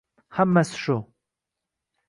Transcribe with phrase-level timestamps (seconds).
[0.37, 0.97] Hammasi shu